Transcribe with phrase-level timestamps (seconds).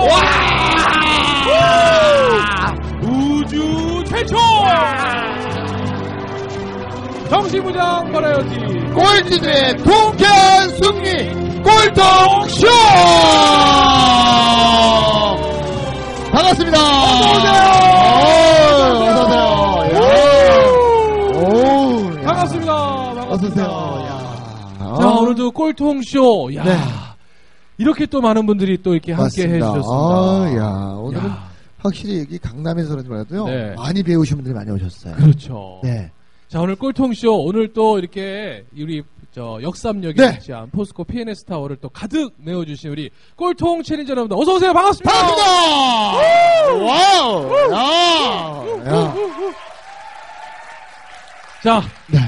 [0.00, 1.60] 최초
[3.02, 4.36] 우주 최초!
[7.28, 8.58] 정신무장 버라이어티.
[8.94, 11.30] 꼴찌들의 통쾌한 승리!
[11.62, 12.66] 꼴통쇼!
[16.32, 16.78] 반갑습니다.
[16.78, 17.60] 어서오세요!
[19.04, 19.50] 어서오세요.
[22.24, 22.72] 반갑습니다 반갑습니다.
[23.30, 23.66] 어서오세요.
[25.00, 26.50] 자 오늘도 꼴통쇼.
[26.56, 26.64] 야.
[26.64, 26.76] 네.
[27.80, 32.90] 이렇게 또 많은 분들이 또 이렇게 함께 해주셨습니다 아, 야, 오늘은 야, 확실히 여기 강남에서
[32.90, 33.46] 그런지 몰라도요.
[33.46, 33.74] 네.
[33.74, 35.14] 많이 배우신 분들이 많이 오셨어요.
[35.16, 36.10] 그렇죠 네.
[36.48, 40.34] 자 오늘 꼴통쇼 오늘 또 이렇게 우리 저 역삼역에 네.
[40.36, 45.10] 위치한 포스코 PNS 타워를 또 가득 메워주신 우리 꼴통 challenger 여러분들 어서 오세요 반갑습니다.
[45.10, 46.84] 반갑습니다!
[46.84, 47.72] 와우!
[47.72, 48.92] 야!
[48.92, 49.14] 야.
[51.62, 52.18] 자 네.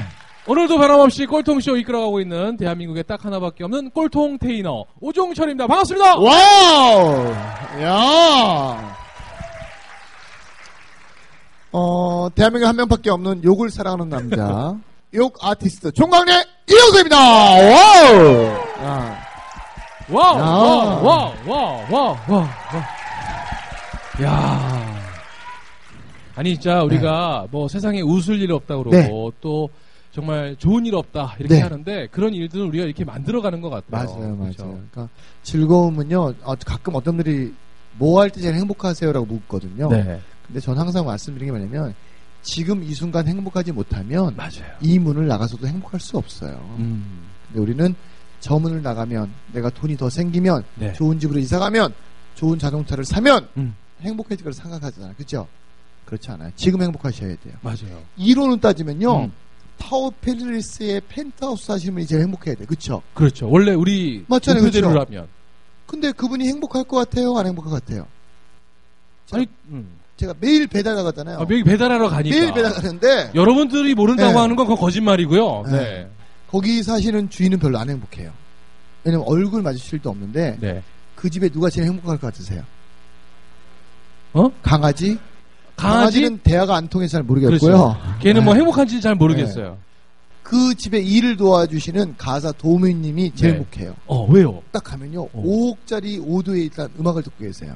[0.47, 5.69] 오늘도 변함없이 꼴통쇼 이끌어가고 있는 대한민국에 딱 하나밖에 없는 꼴통 테이너 오종철입니다.
[5.69, 6.19] 반갑습니다.
[6.19, 7.33] 와우!
[7.81, 8.97] 야!
[11.71, 14.75] 어, 대한민국에 한 명밖에 없는 욕을 사랑하는 남자.
[15.15, 17.17] 욕 아티스트 총광래 이영수입니다!
[17.19, 18.45] 와우!
[18.83, 19.19] 야.
[20.09, 20.43] 와우 야.
[20.45, 22.45] 와우 와우 와우 와우 와우.
[24.25, 25.03] 야
[26.35, 29.37] 아니 진짜 우리가 뭐 세상에 웃을 일 없다 그러고 네.
[29.41, 29.69] 또
[30.13, 31.61] 정말 좋은 일 없다 이렇게 네.
[31.63, 34.05] 하는데 그런 일들은 우리가 이렇게 만들어가는 것 같아요.
[34.19, 34.39] 맞아요, 맞아요.
[34.39, 34.65] 그렇죠?
[34.91, 35.09] 그러니까
[35.43, 37.53] 즐거움은요, 어, 가끔 어떤 분들이
[37.99, 39.89] 뭐 할 때 제일 행복하세요라고 묻거든요.
[39.89, 41.95] 네 근데 전 항상 말씀드리는 게 뭐냐면,
[42.43, 44.65] 지금 이 순간 행복하지 못하면 맞아요.
[44.81, 46.57] 이 문을 나가서도 행복할 수 없어요.
[46.79, 47.29] 음.
[47.47, 47.95] 근데 우리는
[48.41, 50.93] 저 문을 나가면 내가 돈이 더 생기면 네.
[50.95, 51.95] 좋은 집으로 이사 가면
[52.35, 53.75] 좋은 자동차를 사면 음.
[54.01, 55.15] 행복해질 걸 생각하잖아요.
[55.17, 55.47] 그죠?
[56.05, 56.51] 그렇지 않아요.
[56.57, 57.55] 지금 행복하셔야 돼요.
[57.63, 58.03] 맞아요.
[58.17, 59.25] 이론을 따지면요.
[59.27, 59.33] 음.
[59.83, 62.65] 타워 팰리스의 펜트하우스 사시는 분이 제일 행복해야 돼.
[62.65, 63.03] 그쵸?
[63.15, 63.51] 그렇죠.
[63.51, 65.27] 원래 우리 맞잖아요, 목표대로라면
[65.87, 67.37] 근데 그분이 행복할 것 같아요?
[67.37, 68.07] 안 행복할 것 같아요?
[69.33, 69.99] 아니 음.
[70.17, 71.39] 제가 매일 배달 나가잖아요.
[71.39, 74.39] 아, 매일 배달하러 가니까 매일 배달 가는데 여러분들이 모른다고 네.
[74.39, 75.65] 하는 건 그건 거짓말이고요.
[75.67, 75.73] 네.
[75.73, 76.11] 네.
[76.49, 78.33] 거기 사시는 주인은 별로 안 행복해요.
[79.05, 80.83] 왜냐면 얼굴 마주칠 일도 없는데 네.
[81.17, 82.63] 그 집에 누가 제일 행복할 것 같으세요?
[84.35, 84.49] 어?
[84.63, 85.19] 강아지?
[85.77, 86.23] 강아지?
[86.23, 87.59] 는 대화가 안 통해서 잘 모르겠고요.
[87.59, 87.97] 그렇죠.
[88.21, 88.61] 걔는 뭐 네.
[88.61, 89.79] 행복한지 잘 모르겠어요.
[90.43, 93.59] 그 집에 일을 도와주시는 가사 도우미님이 제일 네.
[93.59, 93.95] 행복해요.
[94.07, 94.63] 어, 왜요?
[94.71, 95.43] 딱 가면요, 어.
[95.43, 97.75] 5억짜리 오도에 일단 음악을 듣고 계세요.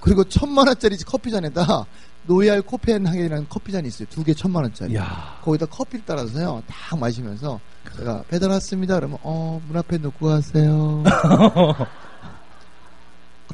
[0.00, 1.86] 그리고 천만 원짜리 커피 잔에다
[2.26, 4.08] 노예알 코펜하겐이라는 커피 잔이 있어요.
[4.10, 4.94] 두 개 천만 원짜리.
[4.96, 7.60] 야 거기다 커피를 따라서요, 딱 마시면서
[7.96, 8.96] 제가 배달 왔습니다.
[8.96, 11.02] 그러면 어 문 앞에 놓고 가세요.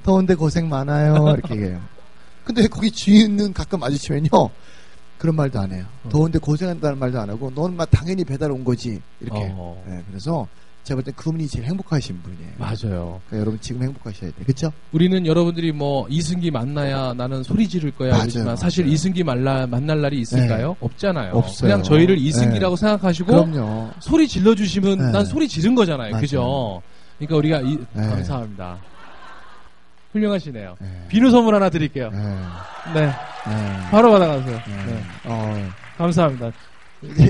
[0.03, 1.35] 더운데 고생 많아요.
[1.37, 1.81] 이렇게 얘기해요.
[2.55, 4.29] 근데 거기 주인은 가끔 마주치면요.
[5.19, 5.85] 그런 말도 안 해요.
[6.09, 9.01] 더운데 고생한다는 말도 안 하고, 너는 막 당연히 배달 온 거지.
[9.21, 9.49] 이렇게.
[9.53, 9.83] 어.
[9.87, 10.49] 네, 그래서
[10.83, 12.53] 제가 볼 때 그분이 제일 행복하신 분이에요.
[12.57, 13.21] 맞아요.
[13.27, 14.45] 그러니까 여러분 지금 행복하셔야 돼.
[14.47, 14.73] 그쵸?
[14.93, 18.57] 우리는 여러분들이 뭐 이승기 만나야 나는 소리 지를 거야 맞아요, 그러지만 맞아요.
[18.57, 20.77] 사실 이승기 만나, 만날 날이 있을까요?
[20.81, 21.33] 없잖아요.
[21.35, 21.69] 없어요.
[21.69, 23.91] 그냥 저희를 이승기라고 생각하시고 그럼요.
[24.01, 25.13] 소리 질러 주시면 네.
[25.13, 26.13] 난 소리 지른 거잖아요.
[26.13, 26.21] 맞아요.
[26.23, 26.83] 그죠?
[27.19, 28.07] 그러니까 우리가 이, 네.
[28.09, 28.79] 감사합니다.
[30.13, 30.77] 훌륭하시네요.
[30.81, 31.07] 네.
[31.09, 32.11] 비누 선물 하나 드릴게요.
[32.11, 32.19] 네.
[32.95, 33.07] 네.
[33.07, 33.91] 네.
[33.91, 34.57] 바로 받아가세요.
[34.57, 34.87] 네.
[34.87, 35.01] 네.
[35.25, 36.53] 어, 감사합니다.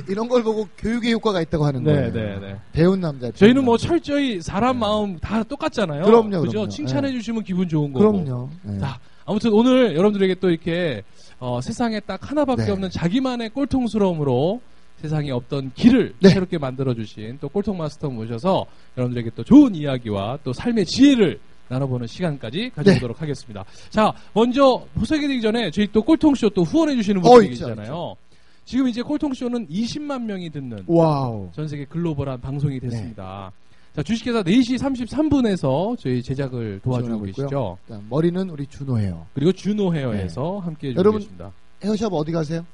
[0.08, 2.12] 이런 걸 보고 교육의 효과가 있다고 하는 네, 거예요.
[2.12, 2.56] 네, 네.
[2.72, 3.30] 배운 남자.
[3.30, 3.76] 저희는 뭐.
[3.76, 6.04] 철저히 사람 마음 다 똑같잖아요.
[6.04, 6.50] 그럼요, 그죠?
[6.50, 6.68] 그럼요.
[6.68, 7.14] 칭찬해 네.
[7.14, 8.10] 주시면 기분 좋은 거고.
[8.10, 8.48] 그럼요.
[8.62, 8.78] 네.
[8.80, 11.02] 자, 아무튼 오늘 여러분들에게 또 이렇게
[11.38, 12.70] 어, 세상에 딱 하나밖에 네.
[12.72, 14.60] 없는 자기만의 꼴통스러움으로
[14.96, 16.30] 세상에 없던 길을 네.
[16.30, 18.66] 새롭게 만들어 주신 또 꼴통 마스터 모셔서
[18.98, 21.38] 여러분들에게 또 좋은 이야기와 또 삶의 지혜를
[21.70, 23.20] 나눠보는 시간까지 가져보도록 네.
[23.20, 23.64] 하겠습니다.
[23.88, 28.16] 자, 먼저 소개드리기 전에 저희 또 꼴통쇼 또 후원해주시는 어, 분들이 있죠, 계시잖아요.
[28.64, 31.48] 지금 이제 꼴통쇼는 20만 명이 듣는 와우.
[31.52, 32.88] 전 세계 글로벌한 방송이 네.
[32.88, 33.52] 됐습니다.
[33.94, 37.46] 자, 주식회사 4시 33분에서 저희 제작을 도와주고 있고요.
[37.46, 37.78] 계시죠.
[37.88, 39.26] 자, 머리는 우리 주노 헤어.
[39.34, 41.52] 그리고 주노 헤어에서 함께 해주고 여러분, 계십니다.
[41.82, 42.64] 헤어샵 어디 가세요?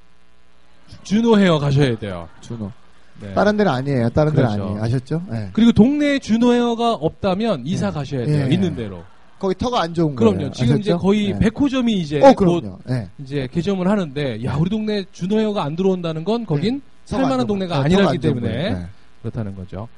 [1.03, 2.29] 주노 헤어 가셔야 돼요.
[2.41, 2.71] 주노.
[3.21, 3.33] 네.
[3.35, 4.09] 다른 데는 아니에요.
[4.11, 4.65] 다른 데는 그렇죠.
[4.65, 4.83] 아니에요.
[4.85, 5.23] 아셨죠?
[5.31, 5.49] 네.
[5.53, 7.93] 그리고 동네에 준호헤어가 없다면 이사 네.
[7.95, 8.47] 가셔야 돼요.
[8.49, 8.55] 예.
[8.55, 9.03] 있는 대로.
[9.39, 10.37] 거기 터가 안 좋은 그럼요.
[10.37, 10.51] 거예요.
[10.53, 11.03] 지금 이제 아셨죠?
[11.03, 11.39] 거의 네.
[11.41, 12.79] 백호점이 이제 어, 곧 그럼요.
[12.87, 13.09] 네.
[13.19, 17.77] 이제 개점을 하는데 야 우리 동네 준호헤어가 안 들어온다는 건 거긴 터가 안 살만한 동네가.
[17.85, 18.71] 아니라기 때문에.
[18.73, 18.87] 네.
[19.23, 19.89] 그렇다는 거죠.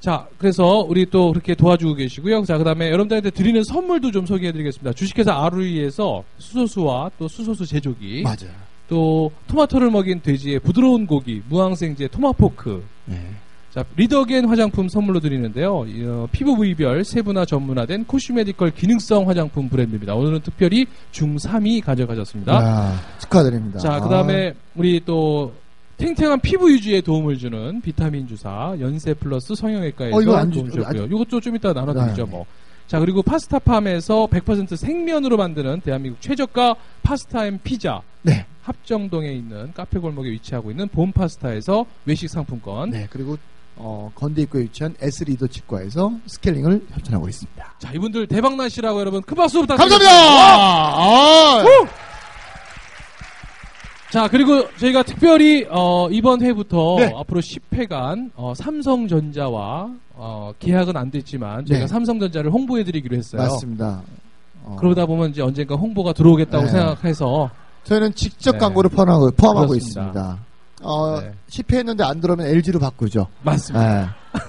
[0.00, 2.44] 자, 그래서 우리 또 그렇게 도와주고 계시고요.
[2.44, 4.92] 자, 그다음에 여러분들한테 드리는 선물도 좀 소개해드리겠습니다.
[4.92, 8.50] 주식회사 아루이에서 수소수와 또 수소수 제조기, 맞아요.
[8.88, 13.20] 또 토마토를 먹인 돼지의 부드러운 고기, 무항생제 토마포크, 네.
[13.70, 15.84] 자, 리더겐 화장품 선물로 드리는데요.
[15.86, 20.14] 이, 어, 피부 부위별 세분화 전문화된 cosmedical 기능성 화장품 브랜드입니다.
[20.14, 22.54] 오늘은 특별히 중3위 가져가셨습니다.
[22.54, 23.78] 야, 축하드립니다.
[23.78, 25.52] 자, 그 다음에 우리 또
[25.98, 31.02] 탱탱한 피부 유지에 도움을 주는 비타민 주사 연세 플러스 성형외과에서 어, 안 도움 주- 주셨고요.
[31.04, 32.30] 아주- 이것도 좀 이따 나눠드리죠, 네.
[32.30, 32.46] 뭐.
[32.86, 38.00] 자, 그리고 파스타팜에서 100% 생면으로 만드는 대한민국 최저가 파스타 and 피자.
[38.22, 38.46] 네.
[38.66, 42.90] 합정동에 있는 카페 골목에 위치하고 있는 본 파스타에서 외식 상품권.
[42.90, 43.36] 네, 그리고
[43.76, 47.74] 어, 건대 입구에 위치한 S 리더 치과에서 스케일링을 협찬하고 있습니다.
[47.78, 50.04] 자, 이분들 대박 나시라고 여러분 큰 박수 부탁드립니다.
[50.04, 50.92] 감사합니다.
[50.98, 51.64] 아,
[54.10, 57.12] 자, 그리고 저희가 특별히 어, 이번 회부터 네.
[57.16, 61.86] 앞으로 10회간 어, 삼성전자와 어, 계약은 안 됐지만 저희가 네.
[61.86, 63.42] 삼성전자를 홍보해 드리기로 했어요.
[63.42, 64.02] 맞습니다.
[64.64, 66.70] 어, 그러다 보면 이제 언젠가 홍보가 들어오겠다고 네.
[66.70, 67.50] 생각해서
[67.86, 68.58] 저희는 직접 네.
[68.58, 69.74] 광고를 포함하고, 포함하고.
[69.76, 70.38] 있습니다.
[70.82, 71.32] 어, 네.
[71.48, 73.28] 10회 했는데 안 들어오면 LG로 바꾸죠.
[73.42, 74.16] 맞습니다.
[74.34, 74.40] 네.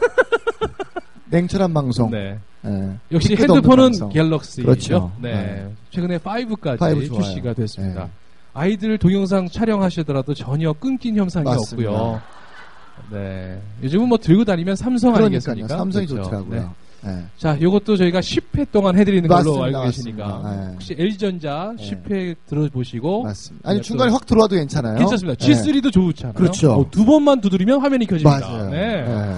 [1.29, 2.09] 냉철한 방송.
[2.09, 2.39] 네.
[2.61, 2.97] 네.
[3.11, 4.09] 역시 핸드폰은 방송.
[4.09, 4.63] 갤럭시죠.
[4.63, 5.11] 그렇죠.
[5.21, 5.33] 네.
[5.33, 5.73] 네.
[5.91, 7.21] 최근에 5까지 five 좋아요.
[7.21, 8.03] 출시가 됐습니다.
[8.05, 8.09] 네.
[8.53, 11.91] 아이들 동영상 촬영하시더라도 전혀 끊긴 현상이 맞습니다.
[11.91, 12.21] 없고요.
[13.11, 13.61] 네.
[13.83, 15.25] 요즘은 뭐 들고 다니면 삼성 그러니까요.
[15.53, 15.77] 아니겠습니까?
[15.77, 16.23] 삼성이 그렇죠.
[16.23, 16.73] 좋더라고요.
[17.07, 17.15] 네.
[17.15, 17.25] 네.
[17.37, 19.65] 자, 요것도 저희가 10회 동안 해드리는 걸로 맞습니다.
[19.65, 20.61] 알고 계시니까 맞습니다.
[20.65, 20.71] 네.
[20.73, 21.89] 혹시 LG전자 네.
[21.91, 23.69] 10회 들어보시고 맞습니다.
[23.69, 24.97] 아니, 네, 중간에 또- 확 들어와도 괜찮아요.
[24.97, 25.37] 괜찮습니다.
[25.45, 25.53] 네.
[25.53, 26.33] G3도 좋잖아요.
[26.33, 26.73] 그렇죠.
[26.73, 28.39] 어, 두 번만 두드리면 화면이 켜집니다.
[28.39, 28.69] 맞아요.
[28.69, 29.03] 네.
[29.03, 29.35] 네.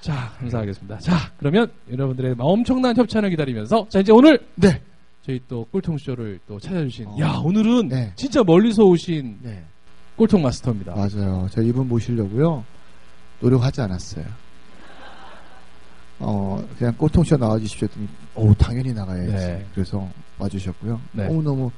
[0.00, 0.98] 자, 감사하겠습니다.
[0.98, 4.80] 자, 그러면 여러분들의 엄청난 협찬을 기다리면서 자, 이제 오늘 네.
[5.26, 7.16] 저희 또 꿀통 쇼를 또 찾아주신 어.
[7.20, 8.12] 야, 오늘은 네.
[8.16, 9.62] 진짜 멀리서 오신 네.
[10.16, 10.94] 꿀통 마스터입니다.
[10.94, 11.46] 맞아요.
[11.50, 12.64] 저 이분 모시려고요.
[13.40, 14.24] 노력하지 않았어요.
[16.20, 19.32] 어, 그냥 꼬통쇼 나와주십시오 했더니, 오, 당연히 나가야지.
[19.32, 19.66] 네.
[19.74, 21.00] 그래서 와주셨고요.
[21.12, 21.26] 네.
[21.28, 21.70] 너무 너무,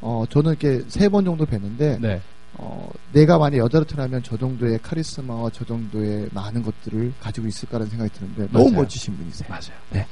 [0.00, 2.20] 어, 저는 이렇게 세 번 정도 뵀는데, 네.
[2.56, 8.46] 어, 내가 만약 여자로트라면 저 정도의 카리스마와 저 정도의 많은 것들을 가지고 있을까라는 생각이 드는데,
[8.52, 8.82] 너무 맞아요.
[8.82, 9.48] 멋지신 분이세요.
[9.48, 9.78] 맞아요.
[9.90, 10.06] 네.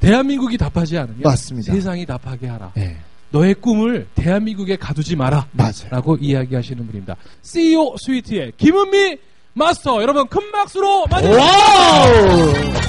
[0.00, 1.72] 대한민국이 답하지 않으면 맞습니다.
[1.72, 2.72] 세상이 답하게 하라.
[2.74, 2.96] 네.
[3.30, 5.46] 너의 꿈을 대한민국에 가두지 마라.
[5.52, 5.72] 맞아요.
[5.90, 7.16] 라고 이야기하시는 분입니다.
[7.42, 9.16] CEO 스위트의 김은미
[9.54, 12.81] 마스터 여러분 큰 박수로 맞이해주세요.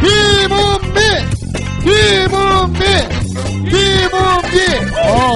[0.00, 0.98] 김은미!
[1.82, 2.80] 김은미!
[3.70, 4.56] 김은미!
[5.06, 5.32] 와우!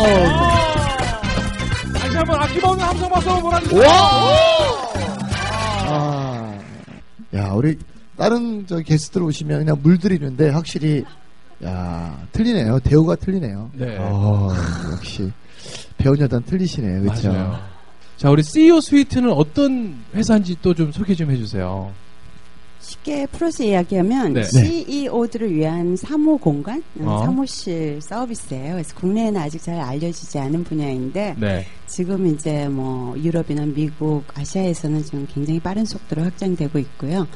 [1.94, 3.82] 다시 한번 아낌없는 함성 박수!
[5.88, 6.58] 아,
[7.34, 7.78] 야, 우리
[8.18, 11.04] 다른 저 게스트들 오시면 그냥 물들이는데 확실히
[11.64, 12.80] 야, 틀리네요.
[12.80, 13.70] 대우가 틀리네요.
[13.74, 13.96] 네.
[13.98, 14.52] 어,
[14.92, 15.32] 역시
[15.96, 17.02] 배운 여단 틀리시네요.
[17.02, 17.32] 그렇죠?
[18.16, 21.92] 자 우리 CEO 스위트는 어떤 회사인지 또 좀 소개 좀 해주세요.
[22.80, 24.42] 쉽게 풀어서 이야기하면 네.
[24.44, 27.24] CEO들을 위한 사무 공간, 음, 어.
[27.24, 28.74] 사무실 서비스예요.
[28.74, 31.66] 그래서 국내에는 아직 잘 알려지지 않은 분야인데 네.
[31.86, 37.26] 지금 이제 뭐 유럽이나 미국, 아시아에서는 지금 굉장히 빠른 속도로 확장되고 있고요.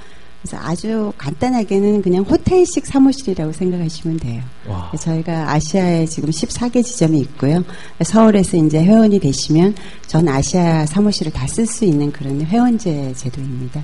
[0.42, 4.42] 그래서 아주 간단하게는 그냥 호텔식 사무실이라고 생각하시면 돼요.
[4.66, 4.90] 와.
[4.99, 7.62] 저희가 아시아에 지금 14개 지점이 있고요.
[8.02, 9.75] 서울에서 이제 회원이 되시면
[10.06, 13.82] 전 아시아 사무실을 다 쓸 수 있는 그런 회원제 제도입니다.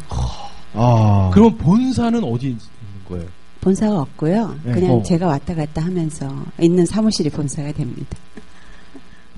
[0.73, 2.61] 아, 그럼 본사는 어디 있는
[3.09, 3.27] 거예요?
[3.61, 4.57] 본사가 없고요.
[4.65, 4.73] 네.
[4.73, 5.03] 그냥 어.
[5.03, 8.17] 제가 왔다 갔다 하면서 있는 사무실이 본사가 됩니다.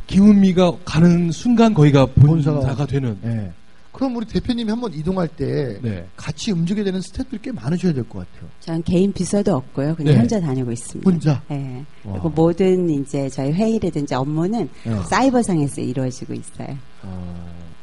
[0.07, 3.19] 김은미가 가는 순간 거기가 본사가, 본사가- 되는.
[3.23, 3.51] 네.
[3.99, 6.07] 그럼 우리 대표님이 한번 이동할 때 네.
[6.17, 8.49] 같이 움직여야 되는 스태프들이 꽤 많으셔야 될 것 같아요.
[8.61, 9.97] 저는 개인 비서도 없고요.
[9.97, 10.21] 그냥 네.
[10.21, 11.11] 혼자 다니고 있습니다.
[11.11, 11.43] 혼자?
[11.49, 11.85] 네.
[12.05, 12.13] 와.
[12.13, 14.97] 그리고 모든 이제 저희 회의라든지 업무는 네.
[15.11, 16.77] 사이버상에서 이루어지고 있어요.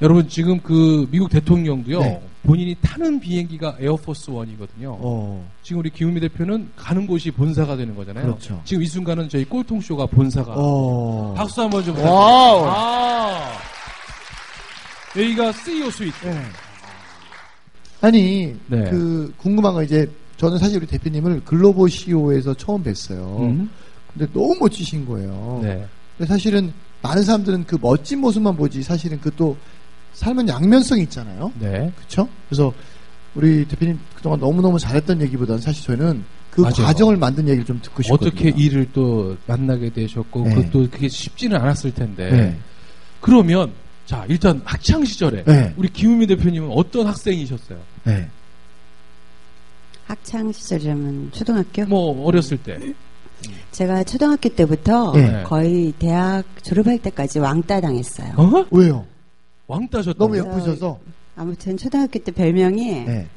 [0.01, 1.99] 여러분 지금 그 미국 대통령도요.
[1.99, 2.21] 네.
[2.43, 4.97] 본인이 타는 비행기가 Air Force One이거든요.
[4.99, 8.25] 어, 지금 우리 김은미 대표는 가는 곳이 본사가 되는 거잖아요.
[8.25, 8.61] 그렇죠.
[8.63, 10.53] 지금 이 순간은 저희 꼴통쇼가 본사가.
[10.55, 11.33] 어.
[11.35, 12.59] 박수 한번 좀 와우.
[12.59, 12.73] 부탁드립니다.
[12.73, 13.74] 아.
[15.15, 16.25] 여기가 CEO 스위트.
[16.27, 16.41] 네.
[18.01, 18.83] 아니, 네.
[18.89, 23.39] 그, 궁금한 건 이제, 저는 사실 우리 대표님을 글로벌 CEO에서 처음 뵀어요.
[23.41, 23.69] 음.
[24.13, 25.59] 근데 너무 멋지신 거예요.
[25.63, 25.87] 네.
[26.17, 29.55] 근데 사실은 많은 사람들은 그 멋진 모습만 보지 사실은 그 또
[30.15, 31.51] 삶은 양면성이 있잖아요.
[31.59, 31.91] 네.
[31.95, 32.27] 그렇죠?
[32.47, 32.73] 그래서
[33.35, 36.73] 우리 대표님 그동안 너무너무 잘했던 얘기보다는 사실 저희는 그 맞아요.
[36.75, 38.29] 과정을 만든 얘기를 좀 듣고 싶거든요.
[38.29, 40.55] 어떻게 일을 또 만나게 되셨고 네.
[40.55, 42.31] 그것도 그게 쉽지는 않았을 텐데.
[42.31, 42.57] 네.
[43.19, 43.73] 그러면
[44.05, 45.73] 자, 일단 학창 시절에 네.
[45.77, 47.79] 우리 김우미 대표님은 어떤 학생이셨어요?
[48.03, 48.27] 네.
[50.05, 51.85] 학창 시절이라면 초등학교?
[51.85, 52.77] 뭐 어렸을 때.
[53.71, 55.43] 제가 초등학교 때부터 네.
[55.43, 58.33] 거의 대학 졸업할 때까지 왕따 당했어요.
[58.37, 58.65] 어?
[58.71, 59.05] 왜요?
[59.67, 60.17] 왕따셨다.
[60.17, 60.99] 너무 예쁘셔서.
[61.35, 63.27] 아무튼 초등학교 때 별명이 네.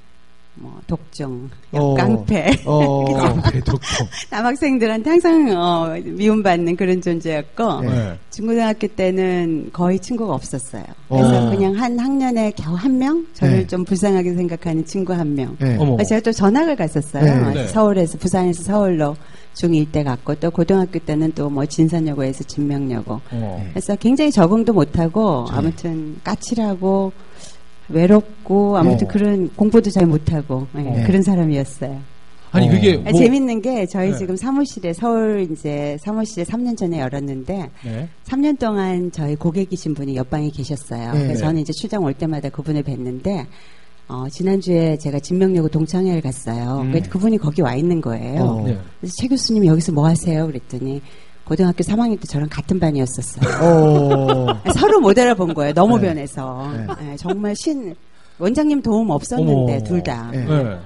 [0.60, 1.94] 뭐 독종, 어.
[1.94, 3.04] 깡패 어.
[3.14, 3.80] 깡패 독도.
[4.30, 8.18] 남학생들한테 항상 어, 미움받는 그런 존재였고 네.
[8.30, 10.84] 중고등학교 때는 거의 친구가 없었어요.
[11.08, 11.50] 그래서 어.
[11.50, 13.66] 그냥 한 학년에 겨우 한 명, 저를 네.
[13.66, 15.56] 좀 불쌍하게 생각하는 친구 한 명.
[15.58, 15.76] 네.
[16.04, 17.22] 제가 또 전학을 갔었어요.
[17.22, 17.54] 네.
[17.54, 17.66] 네.
[17.68, 19.16] 서울에서 부산에서 서울로
[19.54, 23.20] 중1 때 갔고 또 고등학교 때는 또 뭐 진산여고에서 진명여고.
[23.32, 23.66] 어.
[23.70, 25.56] 그래서 굉장히 적응도 못하고 네.
[25.56, 27.12] 아무튼 까칠하고
[27.88, 29.10] 외롭고 아무튼 어.
[29.10, 31.04] 그런 공부도 잘 못하고 예, 네.
[31.04, 32.00] 그런 사람이었어요.
[32.50, 32.70] 아니 어.
[32.70, 34.16] 그게 아, 뭐 재밌는 게 저희 네.
[34.16, 38.08] 지금 사무실에 서울 이제 사무실에 3년 전에 열었는데 네.
[38.26, 41.12] 3년 동안 저희 고객이신 분이 옆방에 계셨어요.
[41.12, 41.22] 네.
[41.24, 43.46] 그래서 저는 이제 출장 올 때마다 그분을 뵀는데
[44.08, 46.80] 어, 지난주에 제가 진명여고 동창회를 갔어요.
[46.82, 46.92] 음.
[46.92, 48.42] 그래서 그분이 거기 와 있는 거예요.
[48.42, 48.62] 어.
[48.66, 48.78] 네.
[49.00, 50.46] 그래서 최 교수님 여기서 뭐 하세요?
[50.46, 51.02] 그랬더니
[51.48, 53.48] 고등학교 3학년 때 저랑 같은 반이었었어요.
[53.62, 54.60] 어.
[54.78, 55.72] 서로 못 알아본 거예요.
[55.72, 56.08] 너무 네.
[56.08, 56.70] 변해서.
[57.00, 57.12] 네.
[57.12, 57.94] 예, 정말 신
[58.38, 59.82] 원장님 도움 없었는데.
[59.84, 60.44] 둘다 네.
[60.44, 60.78] 네.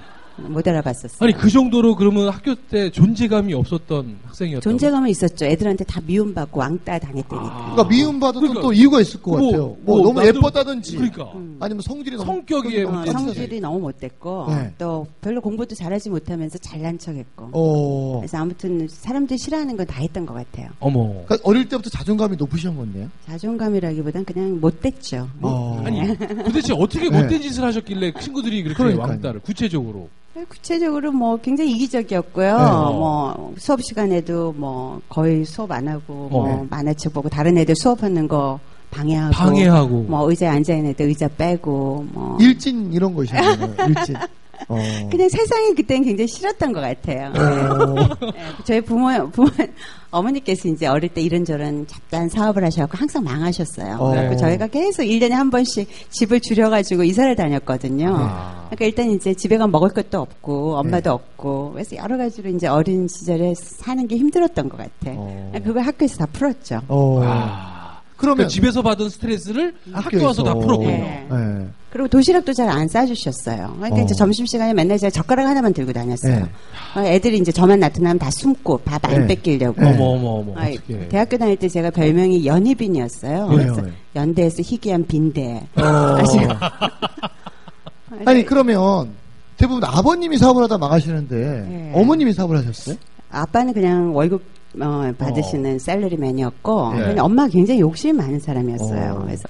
[0.49, 1.19] 못 알아봤었어요.
[1.21, 4.63] 아니 그 정도로 그러면 학교 때 존재감이 없었던 학생이었다고.
[4.63, 5.45] 존재감은 있었죠.
[5.47, 7.71] 애들한테 다 미움받고 왕따 당했다니까.
[7.75, 8.61] 그러니까 미움받은 그러니까.
[8.63, 9.63] 또 이유가 있을 것 뭐, 같아요.
[9.83, 10.97] 뭐, 뭐 너무 나도- 예뻤다든지.
[10.97, 11.57] 그러니까 음.
[11.61, 13.05] 아니면 성질이 너무 성격이 어.
[13.07, 14.73] 성질이 너무 못됐고 네.
[14.79, 17.51] 또 별로 공부도 잘하지 못하면서 잘난 척했고.
[17.53, 18.17] 어.
[18.21, 20.69] 그래서 아무튼 사람들이 싫어하는 건 다 했던 것 같아요.
[20.79, 21.09] 어머.
[21.27, 23.09] 그러니까 어릴 때부터 자존감이 높으셨겠네요.
[23.27, 25.29] 자존감이라기보단 그냥 못됐죠.
[25.43, 25.83] 어.
[25.85, 27.21] 아니 도대체 어떻게 네.
[27.23, 29.09] 못된 짓을 하셨길래 친구들이 그렇게 그러니까요.
[29.11, 30.09] 왕따를 구체적으로
[30.49, 32.59] 구체적으로 뭐 굉장히 이기적이었고요.
[32.59, 32.65] 네.
[32.65, 36.67] 뭐 수업 시간에도 뭐 거의 수업 안 하고 뭐 어.
[36.71, 38.59] 만화책 보고 다른 애들 수업하는 거
[38.91, 43.75] 방해하고 방해하고 뭐 의자에 앉아 있는 애들 의자 빼고 뭐 일진 이런 거셨나요?
[43.89, 44.17] 일진.
[44.69, 45.09] 어.
[45.11, 47.33] 그냥 세상이 그때는 굉장히 싫었던 것 같아요.
[47.35, 47.95] 어.
[47.95, 48.33] 네,
[48.65, 49.49] 저희 부모, 부모,
[50.11, 53.97] 어머니께서 이제 어릴 때 이런저런 잡다한 사업을 하셔갖고 항상 망하셨어요.
[53.99, 54.11] 어.
[54.11, 58.15] 그래서 저희가 계속 1년에 한 번씩 집을 줄여가지고 이사를 다녔거든요.
[58.19, 58.67] 아.
[58.71, 61.11] 그러니까 일단 이제 집에 가면 먹을 것도 없고 엄마도 네.
[61.11, 65.13] 없고 그래서 여러 가지로 이제 어린 시절에 사는 게 힘들었던 것 같아.
[65.17, 65.53] 어.
[65.65, 66.81] 그걸 학교에서 다 풀었죠.
[66.89, 67.21] 어.
[67.25, 68.01] 아.
[68.17, 70.89] 그러면 그러니까 집에서 받은 스트레스를 학교 와서 다 풀었군요.
[70.89, 71.27] 네.
[71.29, 71.69] 네.
[71.93, 73.75] 그리고 도시락도 잘 안 싸주셨어요.
[73.77, 74.05] 그러니까 어.
[74.05, 76.37] 이제 점심시간에 맨날 제가 젓가락 하나만 들고 다녔어요.
[76.37, 76.43] 네.
[76.97, 79.27] 어, 애들이 이제 저만 나타나면 다 숨고 밥안 네.
[79.27, 79.79] 뺏기려고.
[79.79, 79.91] 네.
[79.91, 83.47] 어머 어머 어머 아이, 어떻게 대학교 다닐 때 제가 별명이 연희빈이었어요.
[83.49, 83.83] 그래서
[84.17, 85.63] 연대에서 희귀한 빈대.
[85.77, 85.83] 어.
[85.83, 86.45] 아시고.
[88.25, 89.11] 아니 그러면
[89.59, 91.93] 대부분 아버님이 사업을 하다 망하시는데 네.
[91.95, 92.97] 어머님이 사업을 하셨어요?
[93.31, 94.43] 아빠는 그냥 월급
[94.81, 97.19] 어, 받으시는 셀러리맨이었고 네.
[97.19, 99.13] 엄마가 굉장히 욕심이 많은 사람이었어요.
[99.19, 99.25] 어.
[99.25, 99.43] 그래서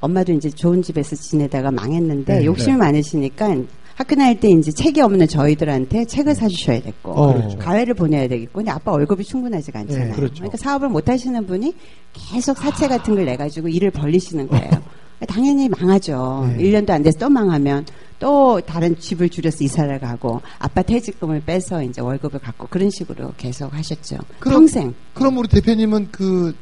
[0.00, 2.44] 엄마도 이제 좋은 집에서 지내다가 망했는데 네.
[2.44, 3.56] 욕심이 많으시니까
[3.94, 7.34] 학교 다닐 때 이제 책이 없는 저희들한테 책을 사주셔야 됐고 어.
[7.34, 7.58] 그렇죠.
[7.58, 10.08] 과외를 보내야 되겠고 근데 아빠 월급이 충분하지가 않잖아요.
[10.10, 10.42] 네, 그렇죠.
[10.44, 11.74] 러니까 사업을 못 하시는 분이
[12.12, 14.70] 계속 사채 같은 걸 내 가지고 일을 벌리시는 거예요.
[15.26, 16.48] 당연히 망하죠.
[16.56, 16.62] 네.
[16.62, 17.84] 1년도 안 돼서 또 망하면
[18.20, 23.74] 또 다른 집을 줄여서 이사를 가고 아빠 퇴직금을 빼서 이제 월급을 갖고 그런 식으로 계속
[23.74, 24.16] 하셨죠.
[24.38, 24.94] 그럼- 평생.
[25.14, 26.54] 그럼 우리 대표님은 그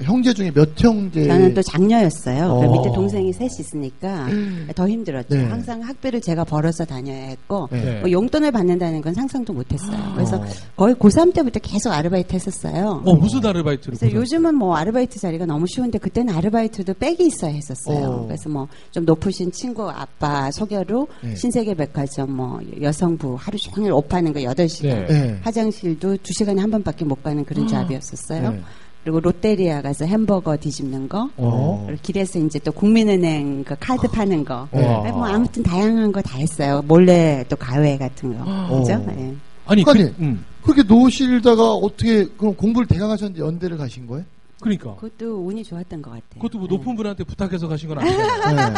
[0.00, 1.26] 형제 중에 몇 형제?
[1.26, 2.44] 저는 또 장녀였어요.
[2.46, 2.60] 어.
[2.60, 4.26] 그 밑에 동생이 셋이 있으니까
[4.74, 5.34] 더 힘들었죠.
[5.36, 5.44] 네.
[5.44, 8.00] 항상 학비를 제가 벌어서 다녀야 했고 네.
[8.00, 10.12] 뭐 용돈을 받는다는 건 상상도 못했어요.
[10.14, 10.44] 그래서 어.
[10.76, 13.02] 거의 고3 때부터 계속 아르바이트 했었어요.
[13.04, 14.16] 어 무슨 아르바이트를 그래서?
[14.16, 18.06] 요즘은 뭐 아르바이트 자리가 너무 쉬운데 그때는 아르바이트도 백이 있어야 했었어요.
[18.08, 18.26] 어.
[18.26, 21.34] 그래서 뭐 좀 높으신 친구 아빠 소개로 네.
[21.34, 24.82] 신세계 백화점 뭐 여성부 하루 종일 옷 파는 거 8시간.
[24.82, 25.06] 네.
[25.06, 25.38] 네.
[25.42, 28.58] 화장실도 2시간에 한 번밖에 못 가는 그런 잡이었었어요.
[29.02, 29.04] 네.
[29.04, 31.28] 그리고 롯데리아 가서 햄버거 뒤집는 거.
[31.36, 31.82] 어.
[31.86, 34.68] 그리고 길에서 이제 또 국민은행 그 카드 파는 거.
[34.72, 34.86] 네.
[34.86, 35.10] 와.
[35.10, 36.82] 뭐 아무튼 다양한 거 다 했어요.
[36.86, 38.44] 몰래 또 가외 같은 거.
[38.78, 38.92] 그죠?
[38.94, 39.04] 어.
[39.08, 39.34] 네.
[39.66, 44.24] 아니 그, 아니, 음, 그렇게 노실다가 어떻게 그럼 공부를 대강 하셨는데 연대를 가신 거예요?
[44.60, 46.40] 그러니까 그것도 운이 좋았던 것 같아요.
[46.40, 46.76] 그것도 뭐 네.
[46.76, 48.74] 높은 분한테 부탁해서 가신 건 아니잖아요.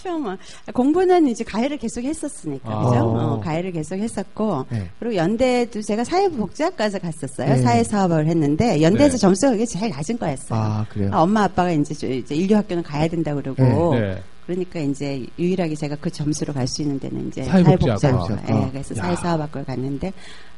[0.00, 0.10] 네.
[0.10, 0.36] 추첨은
[0.72, 2.84] 공부는 이제 가해를 계속 했었으니까 아.
[2.84, 3.04] 그죠?
[3.04, 4.88] 어, 가해를 계속 했었고 네.
[4.98, 7.54] 그리고 연대도 제가 사회복지학과에서 갔었어요.
[7.54, 7.62] 네.
[7.62, 9.18] 사회사업을 했는데 연대에서 네.
[9.18, 10.58] 점수가 그게 제일 낮은 거였어요.
[10.58, 11.10] 아 그래요?
[11.12, 14.22] 아, 엄마 아빠가 이제, 저- 이제 인류학교는 가야 된다 그러고 네.
[14.46, 17.98] 그러니까 이제 유일하게 제가 그 점수로 갈 수 있는 데는 이제 사회복지학과.
[17.98, 18.42] 사회복지학과.
[18.42, 18.70] 예, 사회복지학과.
[18.70, 19.02] 그래서 야.
[19.02, 20.12] 사회사업학과를 갔는데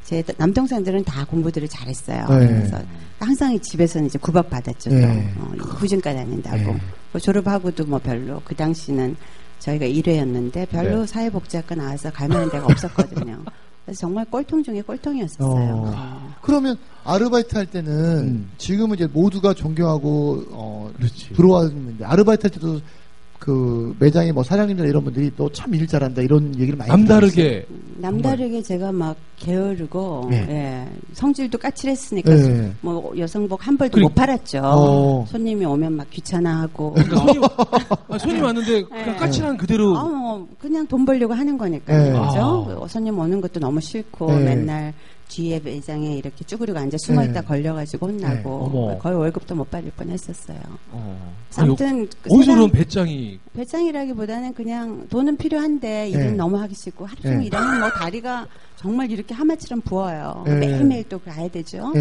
[0.05, 2.27] 제 남동생들은 다 공부들을 잘했어요.
[2.29, 2.47] 네.
[2.49, 2.79] 그래서
[3.21, 4.91] 항상 집에서는 이제 구박 받았죠.
[4.91, 5.33] 또 네.
[5.39, 6.81] 어, 후진과 다닌다고 네.
[7.13, 9.17] 뭐 졸업하고도 뭐 별로 그 당시는
[9.61, 11.07] 저희가 1회였는데 별로 네.
[11.07, 13.43] 사회복지학과 나와서 갈 만한 데가 없었거든요.
[13.85, 15.75] 그래서 정말 꼴통 중에 꼴통이었었어요.
[15.75, 15.93] 어.
[15.95, 16.35] 어.
[16.43, 18.51] 그러면 아르바이트 할 때는 음.
[18.59, 21.33] 지금은 이제 모두가 존경하고 어 그렇지.
[21.35, 22.81] 들어왔는데 아르바이트 할 때도
[23.43, 27.09] 그 매장에 뭐 사장님들 이런 분들이 너참일 잘한다 이런 얘기를 많이 들었어요.
[27.09, 30.47] 남다르게 남다르게 제가 막 게으르고 네.
[30.49, 32.73] 예, 성질도 까칠했으니까 네.
[32.83, 34.61] 뭐 여성복 한 벌도 그리- 못 팔았죠.
[34.63, 35.25] 어.
[35.29, 37.43] 손님이 오면 막 귀찮아하고 그러니까 손님,
[38.09, 39.17] 아, 손님 왔는데 그냥 네.
[39.17, 41.99] 까칠한 그대로 아, 뭐 그냥 돈 벌려고 하는 거니까요.
[42.01, 42.11] 네.
[42.13, 42.81] 그죠?
[42.81, 42.87] 아.
[42.87, 44.45] 손님 오는 것도 너무 싫고 네.
[44.55, 44.95] 맨날
[45.33, 47.47] 뒤에 매장에 이렇게 쭈그리고 앉아 숨어 있다 네.
[47.47, 48.99] 걸려가지고 혼나고 네.
[48.99, 50.59] 거의 월급도 못 받을 뻔했었어요.
[50.91, 51.35] 어.
[51.57, 56.33] 아무튼 그 어디서 세상- 그런 배짱이 배짱이라기보다는 그냥 돈은 필요한데 일은 네.
[56.33, 57.45] 너무 하기 싫고 하루 종일 네.
[57.47, 58.47] 일하면 뭐 다리가
[58.77, 60.43] 정말 이렇게 하마처럼 부어요.
[60.47, 60.55] 네.
[60.57, 61.93] 매일매일 또 가야 되죠.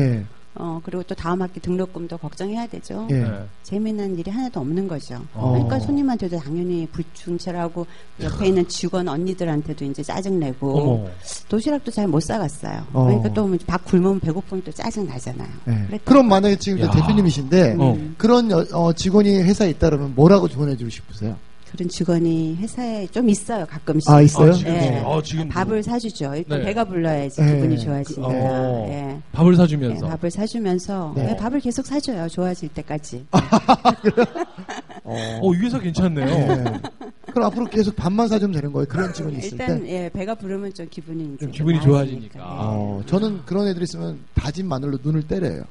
[0.60, 0.62] 예.
[0.64, 3.08] 어, 그리고 또 다음 학기 등록금도 걱정해야 되죠.
[3.12, 3.16] 예.
[3.24, 3.46] 네.
[3.64, 5.16] 재미난 일이 하나도 없는 거죠.
[5.34, 5.52] 어.
[5.52, 7.86] 그러니까 손님한테도 당연히 불충철하고
[8.22, 11.08] 옆에 있는 직원 언니들한테도 이제 짜증내고 어머.
[11.48, 12.86] 도시락도 잘못 사갔어요.
[12.94, 13.06] 어.
[13.06, 15.50] 그러니까 또 밥 굶으면 배고프면 또 짜증 나잖아요.
[15.70, 15.98] 예.
[16.06, 16.90] 그럼 만약에 지금.
[16.92, 17.98] 대표님이신데 어.
[18.18, 21.36] 그런 여- 어, 직원이 회사에 있다면 뭐라고 조언해 주고 싶으세요?
[21.72, 24.10] 그런 직원이 회사에 좀 있어요, 가끔씩.
[24.10, 24.52] 아 있어요?
[24.52, 25.04] 아, 지금, 네.
[25.06, 26.36] 아, 지금 밥을 사주죠.
[26.36, 26.66] 일단 네.
[26.66, 27.56] 배가 불러야지 네.
[27.56, 28.28] 기분이 좋아지니까.
[28.28, 28.86] 어.
[28.90, 29.22] 예.
[29.32, 31.30] 밥을 예, 사주면서 밥을 사주면서 네.
[31.32, 32.28] 예, 밥을 계속 사줘요.
[32.28, 33.26] 좋아질 때까지.
[35.04, 36.28] 어, 이 회사 괜찮네요.
[36.28, 36.64] 예.
[37.32, 38.86] 그럼 앞으로 계속 밥만 사주면 되는 거예요?
[38.88, 39.90] 그런 직원이 있을 일단 때?
[40.06, 41.80] 예, 배가 부르면 좀 기분이 좀 기분이.
[41.82, 42.40] 좋아지니까.
[42.40, 42.44] 예.
[42.44, 45.64] 어, 저는 그런 애들 있으면 다진 마늘로 눈을 때려요.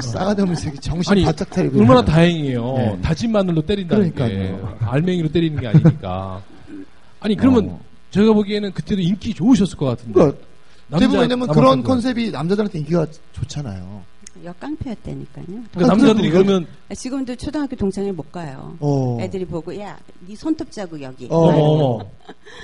[0.00, 1.78] 싸가지 없는 새끼 정신 아니, 바짝 차리고.
[1.80, 2.12] 얼마나 있는.
[2.12, 2.74] 다행이에요.
[2.76, 2.98] 네.
[3.02, 4.76] 다진 마늘로 때린다는 게 그러니까요.
[4.80, 6.42] 알맹이로 때리는 게 아니니까.
[7.20, 7.80] 아니 그러면 어.
[8.10, 10.12] 제가 보기에는 그때도 인기 좋으셨을 것 같은데.
[10.12, 10.38] 그러니까
[10.88, 11.48] 남자 대부분 왜냐면.
[11.48, 14.02] 그런 컨셉이 남자들한테 인기가 좋잖아요.
[14.44, 15.46] 역깡패였다니까요.
[15.46, 18.76] 그러니까 남자들이 그래도 그러면 지금도 초등학교 동창회 못 가요.
[18.80, 19.18] 어.
[19.20, 21.26] 애들이 보고 야, 네 손톱 자국 여기.
[21.30, 21.36] 어.
[21.36, 22.04] 어머.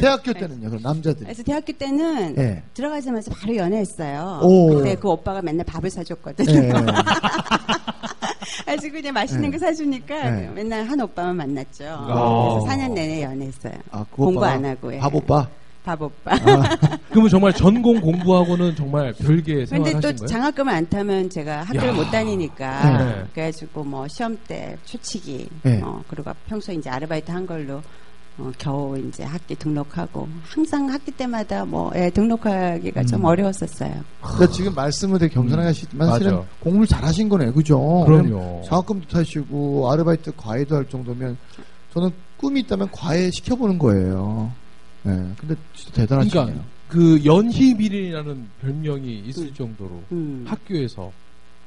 [0.01, 1.25] 대학교 때는요, 그럼 남자들이.
[1.25, 2.63] 그래서 대학교 때는 예.
[2.75, 4.41] 들어가자마자 바로 연애했어요.
[4.43, 4.75] 오.
[4.75, 6.47] 그때 그 오빠가 맨날 밥을 사줬거든.
[6.49, 6.71] 예.
[8.67, 9.51] 아주 그냥 맛있는 네.
[9.51, 10.51] 거 사주니까 네.
[10.55, 11.85] 맨날 한 오빠만 만났죠.
[11.89, 12.61] 아.
[12.61, 13.75] 그래서 4년 내내 연애했어요.
[13.91, 14.95] 아, 그 공부 안 하고.
[14.95, 14.99] 예.
[14.99, 15.49] 밥 오빠.
[15.85, 16.33] 밥 오빠.
[17.09, 20.27] 그러면 정말 전공 공부하고는 정말 별개 근데 생활하신 또 거예요?
[20.27, 21.93] 장학금을 안 타면 제가 학교를 야.
[21.93, 23.25] 못 다니니까 네.
[23.33, 25.81] 그래가지고 뭐 시험 때 초치기 네.
[25.83, 27.81] 어, 그리고 평소에 이제 아르바이트 한 걸로
[28.38, 33.25] 어, 겨우 이제 학기 등록하고 항상 학기 때마다 뭐 예, 등록하기가 좀 음.
[33.25, 33.93] 어려웠었어요.
[34.23, 36.12] 근데 지금 말씀은 되게 겸손하게 하시지만 음.
[36.12, 36.47] 사실은 맞아.
[36.61, 37.53] 공부를 잘 하신 거네요.
[37.53, 38.05] 그죠?
[38.07, 38.62] 그럼요.
[38.66, 41.37] 장학금도 타시고 아르바이트 과외도 할 정도면
[41.93, 44.53] 저는 꿈이 있다면 과외 시켜보는 거예요.
[45.03, 45.33] 네.
[45.39, 46.45] 근데 진짜 대단하시네요.
[46.45, 50.45] 그러니까 그 연희빌이라는 별명이 있을 정도로 음.
[50.47, 51.13] 학교에서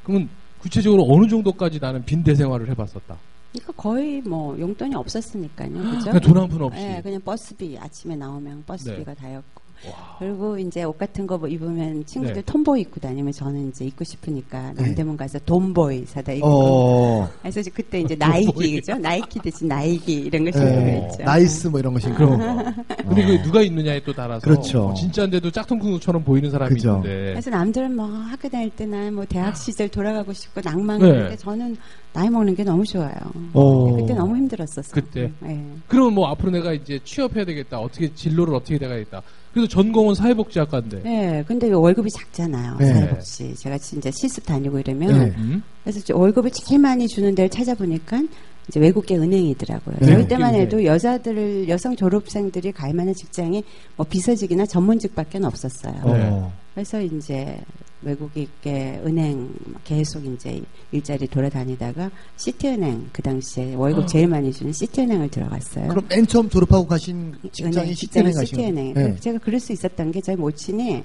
[0.03, 3.17] 그러면 구체적으로 어느 정도까지 나는 빈대 생활을 해봤었다.
[3.51, 5.69] 그러니까 거의 뭐 용돈이 없었으니까요.
[5.73, 6.05] 그죠?
[6.05, 6.81] 그냥 돈 한 푼 없이.
[6.81, 9.21] 예, 그냥 버스비 아침에 나오면 버스비가 네.
[9.21, 10.15] 다였고 와.
[10.19, 12.41] 그리고 이제 옷 같은 거 뭐 입으면 친구들 네.
[12.45, 17.71] 톰보이 입고 다니면 저는 이제 입고 싶으니까 남대문 가서 돈보이 사다 입고 어, 그래서 이제
[17.71, 18.95] 그때 이제 나이키 그죠?
[18.97, 20.99] 나이키 대신 나이스 이런 거 신고 네.
[21.01, 21.23] 그랬죠.
[21.23, 22.15] 나이스 뭐 이런 거 신고.
[22.17, 22.73] 그럼.
[22.97, 24.85] 근데 그 누가 있느냐에 또 따라서 그렇죠.
[24.87, 27.01] 어, 진짜인데도 짝퉁처럼 보이는 사람이 그죠.
[27.03, 30.69] 있는데 그래서 남들은 뭐 학교 다닐 때나 뭐 대학 시절 돌아가고 싶고 네.
[30.69, 31.75] 낭만인데 저는
[32.13, 33.15] 나이 먹는 게 너무 좋아요.
[33.53, 33.95] 어.
[33.97, 34.93] 그때 너무 힘들었었어요.
[34.93, 35.31] 그때?
[35.45, 35.65] 예.
[35.87, 37.79] 그러면 뭐 앞으로 내가 이제 취업해야 되겠다.
[37.79, 39.21] 어떻게 진로를 어떻게 돼가겠다.
[39.53, 41.03] 그래서 전공은 사회복지학과인데.
[41.03, 42.77] 네, 근데 월급이 작잖아요.
[42.79, 42.93] 네.
[42.93, 43.55] 사회복지.
[43.55, 45.33] 제가 진짜 실습 다니고 이러면 네.
[45.37, 45.61] 음?
[45.83, 48.23] 그래서 월급을 제일 많이 주는 데를 찾아보니까
[48.67, 49.95] 이제 외국계 은행이더라고요.
[49.99, 50.05] 네.
[50.07, 53.63] 저희 때만 외국계 해도 여자들 여성 졸업생들이 갈 만한 직장이
[53.95, 56.01] 뭐 비서직이나 전문직밖에 없었어요.
[56.03, 56.62] 어.
[56.73, 57.59] 그래서 이제
[58.01, 59.49] 외국계 은행
[59.85, 65.87] 계속 이제 일자리 돌아다니다가 시티은행 그 당시에 월급 제일 많이 주는 시티은행을 들어갔어요.
[65.87, 68.93] 그럼 맨 처음 졸업하고 가신 직장이 은행, 시티은행 시티은행.
[68.93, 69.15] 네.
[69.19, 71.03] 제가 그럴 수 있었던 게 저희 모친이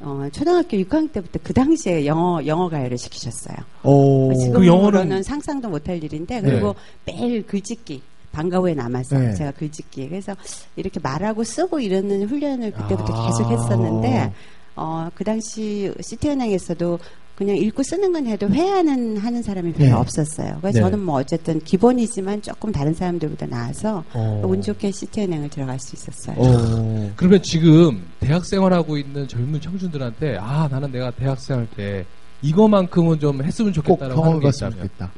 [0.00, 3.56] 어, 초등학교 6학년 때부터 그 당시에 영어 영어 가요를 시키셨어요.
[3.84, 4.34] 오.
[4.34, 4.60] 지금으로는
[5.08, 6.74] 그 영어는- 상상도 못할 일인데 그리고
[7.06, 9.32] 매일 글짓기 방과 후에 남아서 네.
[9.32, 10.36] 제가 글짓기 그래서
[10.76, 13.26] 이렇게 말하고 쓰고 이러는 훈련을 그때부터 아.
[13.28, 14.32] 계속 했었는데
[14.76, 16.98] 어, 그 당시 시티은행에서도
[17.36, 19.92] 그냥 읽고 쓰는 건 해도 회화는 하는 사람이 별로 네.
[19.92, 20.56] 없었어요.
[20.60, 20.80] 그래서 네.
[20.80, 24.42] 저는 뭐 어쨌든 기본이지만 조금 다른 사람들보다 나아서 어.
[24.44, 26.36] 운 좋게 시티은행을 들어갈 수 있었어요.
[26.38, 27.10] 오.
[27.14, 32.06] 그러면 지금 대학 생활하고 있는 젊은 청춘들한테 아 나는 내가 대학 생활 때
[32.40, 35.12] 이거만큼은 좀 했으면 꼭 좋겠다라고 하는 게 있다면 좋겠다.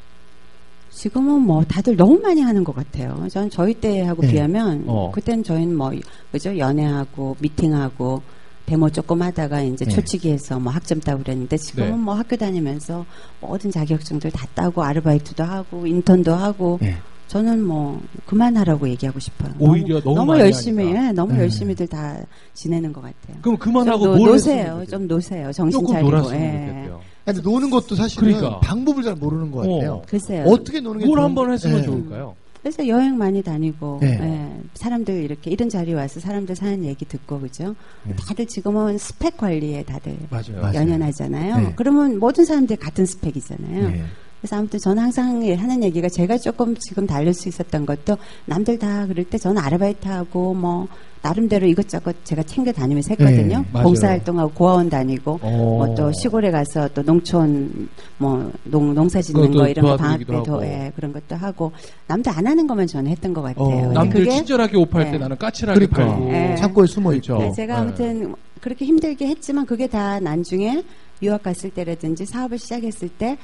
[0.91, 3.29] 지금은 뭐 다들 너무 많이 하는 것 같아요.
[3.31, 4.33] 저는 저희 때하고 네.
[4.33, 5.13] 비하면 어.
[5.13, 5.93] 그때는 저희는 뭐
[6.33, 8.23] 그죠 연애하고 미팅하고
[8.69, 9.91] 데모 조금 하다가 이제 네.
[9.91, 11.97] 초치기해서 뭐 학점 따고 그랬는데 지금은 네.
[11.97, 13.07] 뭐 학교 다니면서
[13.41, 16.95] 모든 자격증들 다 따고 아르바이트도 하고 인턴도 하고 네.
[17.29, 19.53] 저는 뭐 그만하라고 얘기하고 싶어요.
[19.59, 21.09] 오히려 너무 많이 열심히 하니까.
[21.09, 21.41] 예, 너무 네.
[21.41, 22.19] 열심히들 다
[22.53, 23.41] 지내는 것 같아요.
[23.41, 24.85] 그럼 그만하고 좀 노, 뭘 노세요.
[24.91, 25.51] 좀 노세요.
[25.53, 26.11] 정신 조금 차리고.
[26.11, 26.91] 놀았으면 예.
[27.25, 28.61] 근데 노는 것도 사실은 그러니까.
[28.61, 29.93] 방법을 잘 모르는 것 같아요.
[29.95, 30.03] 어.
[30.07, 30.45] 글쎄요.
[30.47, 30.57] 어.
[30.63, 31.83] 떻게 노는 게뭘 좋은- 한번 했으면 예.
[31.83, 32.35] 좋을까요?
[32.63, 34.19] 그래서 여행 많이 다니고 네.
[34.21, 37.75] 예, 사람들 이렇게 이런 자리에 와서 사람들 사는 얘기 듣고 그죠?
[38.05, 38.15] 네.
[38.17, 40.75] 다들 지금은 스펙 관리에 다들 맞아요.
[40.75, 41.57] 연연하잖아요.
[41.59, 41.73] 네.
[41.77, 43.93] 그러면 모든 사람들이 같은 스펙이잖아요.
[44.39, 44.41] 예.
[44.41, 49.07] 그래서 아무튼 저는 항상 하는 얘기가 제가 조금 지금 다를 수 있었던 것도 남들 다
[49.07, 50.87] 그럴 때 저는 아르바이트하고 뭐
[51.21, 53.65] 나름대로 이것저것 제가 챙겨 다니면서 했거든요.
[53.75, 53.83] 네.
[53.83, 55.51] 봉사활동하고 고아원 다니고 어.
[55.51, 60.65] 뭐또 시골에 가서 또 농촌 뭐 농, 농사 짓는 거 이런 거 방학 때도.
[60.65, 61.73] 예, 그런 것도 하고
[62.07, 63.89] 남들 안 하는 것만 저는 했던 것 같아요.
[63.89, 63.93] 어.
[63.93, 65.19] 남들 그게 친절하게 옷팔때 네.
[65.19, 66.33] 나는 까칠하게 그러니까 팔고.
[66.33, 66.55] 예.
[66.57, 67.37] 창고에 숨어 있죠.
[67.37, 67.51] 그렇죠.
[67.51, 67.81] 네, 제가 네.
[67.81, 70.85] 아무튼 그렇게 힘들게 했지만 그게 다 나중에
[71.21, 73.37] 유학 갔을 때라든지 사업을 시작했을 때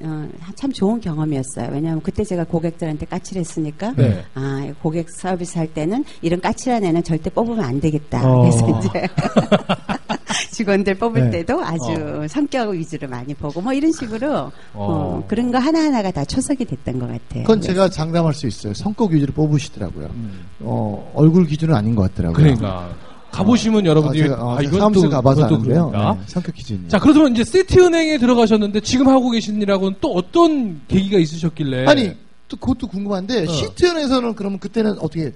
[0.00, 1.70] 어, 참 좋은 경험이었어요.
[1.72, 4.24] 왜냐하면 그때 제가 고객들한테 까칠했으니까 네.
[4.34, 8.28] 아 고객 서비스 할 때는 이런 까칠한 애는 절대 뽑으면 안 되겠다.
[8.28, 8.40] 어.
[8.42, 9.08] 그래서 이제
[10.52, 11.30] 직원들 뽑을 네.
[11.38, 15.24] 때도 아주 성격 위주로 많이 보고 뭐 이런 식으로 어, 어.
[15.28, 17.42] 그런 거 하나 하나가 다 초석이 됐던 것 같아요.
[17.42, 18.74] 그건 제가 장담할 수 있어요.
[18.74, 20.06] 성격 위주로 뽑으시더라고요.
[20.14, 20.46] 음.
[20.60, 22.36] 어, 얼굴 기준은 아닌 것 같더라고요.
[22.36, 22.90] 그러니까
[23.36, 25.62] 가보시면 여러분들이 아, 어, 아, 이건 또, 가봐서 그것도.
[25.62, 26.14] 그러니까.
[26.14, 26.88] 네, 성격 기준이.
[26.88, 31.86] 자, 그렇다면 이제 시티은행에 들어가셨는데 지금 하고 계신 일하고는 또 어떤 계기가 있으셨길래?
[31.86, 32.12] 아니,
[32.48, 33.46] 또 그것도 궁금한데, 어.
[33.46, 35.32] 시트연에서는 그러면 그때는 어떻게,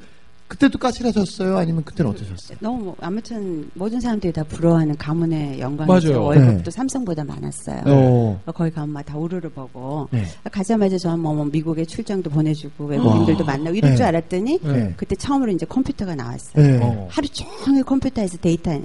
[0.51, 1.57] 그때도 까칠하셨어요?
[1.57, 2.59] 아니면 그때는 어떠셨어요?
[2.61, 5.61] 너무 뭐, 아무튼 모든 사람들이 다 부러워하는 가문의 맞아요.
[5.61, 6.25] 영광이죠.
[6.25, 6.71] 월급도 네.
[6.71, 7.83] 삼성보다 많았어요.
[7.87, 8.41] 어.
[8.53, 10.25] 거기 가면 막 다 우르르 보고 네.
[10.51, 13.97] 가자마자 저는 뭐, 뭐 미국에 출장도 보내주고 외국인들도 만나고 이럴 네.
[13.97, 14.95] 줄 알았더니 네.
[14.97, 16.67] 그때 처음으로 이제 컴퓨터가 나왔어요.
[16.67, 16.79] 네.
[16.83, 17.09] 어.
[17.11, 18.79] 하루 종일 컴퓨터에서 데이터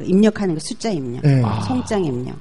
[0.00, 1.42] 입력하는 거 숫자 입력, 네.
[1.44, 1.60] 아.
[1.62, 2.36] 송장 입력.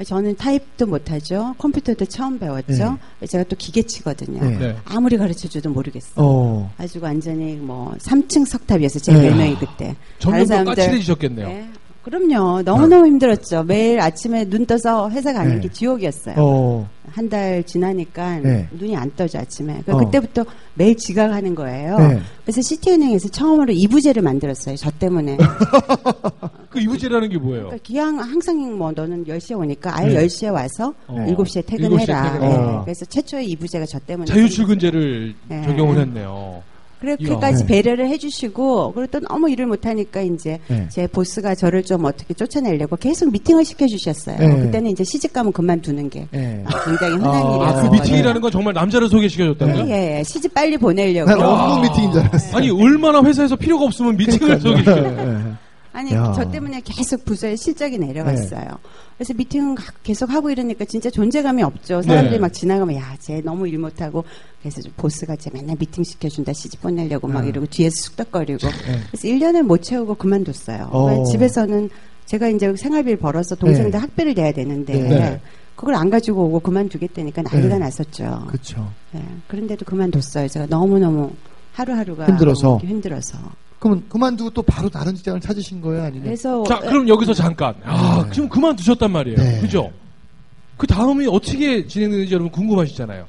[0.00, 0.04] 네.
[0.04, 1.54] 저는 타입도 못하죠.
[1.58, 2.98] 컴퓨터도 처음 배웠죠.
[3.28, 4.40] 제가 또 기계치거든요.
[4.42, 4.58] 네.
[4.58, 4.76] 네.
[4.86, 6.14] 아무리 가르쳐줘도 모르겠어요.
[6.16, 6.70] 어.
[6.78, 9.00] 아주 완전히 뭐 3층 석탑이었어요.
[9.02, 9.28] 제 네.
[9.28, 9.94] 별명이 그때.
[10.18, 11.46] 다른 사람들- 까칠해지셨겠네요.
[11.48, 11.68] 네.
[12.02, 12.62] 그럼요.
[12.62, 13.62] 너무너무 힘들었죠.
[13.64, 15.60] 매일 아침에 눈 떠서 회사 가는 네.
[15.60, 16.34] 게 지옥이었어요.
[16.38, 16.88] 어.
[17.10, 18.66] 한달 지나니까 네.
[18.72, 19.82] 눈이 안 떠져 아침에.
[19.84, 19.98] 그 어.
[19.98, 21.98] 그때부터 매일 지각하는 거예요.
[21.98, 22.20] 네.
[22.42, 24.76] 그래서 시티은행에서 처음으로 이부제를 만들었어요.
[24.76, 25.36] 저 때문에.
[26.70, 27.64] 그 이부제라는 게 뭐예요?
[27.64, 30.26] 그러니까 기왕 항상 뭐 너는 10시에 오니까 아예 네.
[30.26, 31.16] 10시에 와서 어.
[31.28, 32.22] 7시에 퇴근해라.
[32.22, 32.38] 7시에 네.
[32.38, 32.82] 퇴근해라.
[32.84, 34.26] 그래서 최초의 이 부제가 저 때문에.
[34.26, 35.62] 자유출근제를 네.
[35.64, 36.62] 적용을 했네요.
[37.00, 37.66] 그렇게까지 이야.
[37.66, 40.86] 배려를 해주시고 그리고 또 너무 일을 못하니까 이제 네.
[40.90, 44.36] 제 보스가 저를 좀 어떻게 쫓아내려고 계속 미팅을 시켜주셨어요.
[44.38, 44.60] 네.
[44.60, 46.62] 그때는 이제 시집가면 그만두는 게 네.
[46.84, 47.90] 굉장히 흔한 아, 아, 그 일이었어요.
[47.90, 49.88] 미팅이라는 건 정말 남자를 소개시켜줬다고요?
[49.88, 50.22] 예, 예.
[50.22, 51.30] 시집 빨리 보내려고.
[51.30, 52.58] 난 업무 미팅인 줄 알았어.
[52.58, 54.94] 아니, 얼마나 회사에서 필요가 없으면 미팅을 소개시켜.
[55.00, 55.52] 네.
[55.92, 56.32] 아니 야.
[56.34, 58.78] 저 때문에 계속 부서에 실적이 내려갔어요.
[59.16, 62.00] 그래서 미팅 계속 하고 이러니까 진짜 존재감이 없죠.
[62.02, 62.38] 사람들이 네.
[62.38, 64.24] 막 지나가면 야, 쟤 너무 일 못하고
[64.62, 69.62] 그래서 좀 보스가 쟤 맨날 미팅 시켜준다 시집 보내려고 막 이러고 뒤에서 쑥덕거리고 그래서 1년을
[69.62, 70.88] 못 채우고 그만뒀어요.
[70.90, 71.04] 어.
[71.04, 71.90] 그러니까 집에서는
[72.26, 73.98] 제가 이제 생활비를 벌어서 동생들 네.
[73.98, 75.40] 학비를 내야 되는데 네.
[75.74, 77.78] 그걸 안 가지고 오고 그만두겠다니까 난리가 네.
[77.78, 78.46] 났었죠.
[79.12, 79.24] 네.
[79.48, 80.46] 그런데도 그만뒀어요.
[80.46, 81.32] 제가 너무너무
[81.72, 82.78] 하루하루가 힘들어서?
[82.84, 83.38] 힘들어서.
[83.80, 86.04] 그러면 그만두고 또 바로 다른 직장을 찾으신 거예요?
[86.04, 86.24] 아니면?
[86.24, 87.74] 그래서 자, 그럼 여기서 잠깐.
[87.82, 88.32] 아, 네.
[88.32, 89.38] 지금 그만두셨단 말이에요.
[89.38, 89.60] 네.
[89.60, 89.90] 그죠?
[90.76, 93.26] 그 다음이 어떻게 진행되는지 여러분 궁금하시잖아요.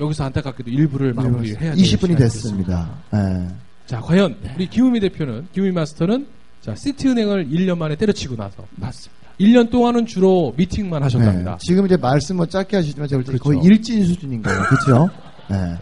[0.00, 2.90] 여기서 안타깝게도 일부를 마무리해야 20분이 됐습니다.
[3.12, 3.48] 네.
[3.84, 6.26] 자, 과연 우리 김우미 대표는 김우미 마스터는
[6.62, 9.20] 자 시티은행을 1년 만에 때려치고 나서 맞습니다.
[9.38, 11.04] 1년 동안은 주로 미팅만 네.
[11.04, 11.58] 하셨답니다.
[11.60, 13.44] 지금 이제 말씀은 짧게 하시지만 제가 볼때 그렇죠.
[13.44, 14.62] 거의 일진 수준인 거예요.
[14.62, 15.10] 그렇죠?
[15.50, 15.76] 네.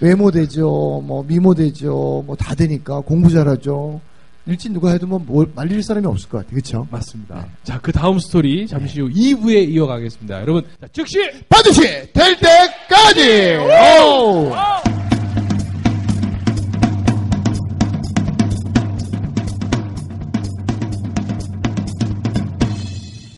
[0.00, 4.00] 외모 되죠, 뭐 미모 되죠, 뭐 다 되니까 공부 잘하죠.
[4.46, 6.52] 일진 누가 해도 뭐뭘 말릴 사람이 없을 것 같아요.
[6.52, 6.86] 그렇죠?
[6.90, 7.46] 맞습니다.
[7.64, 10.40] 자, 그 다음 스토리 잠시 후 2부에 이어가겠습니다.
[10.40, 11.18] 여러분, 자, 즉시
[11.50, 11.82] 반드시
[12.12, 13.56] 될 때까지!
[13.56, 14.97] 오!